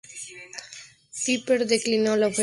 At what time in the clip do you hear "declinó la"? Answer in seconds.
1.67-2.25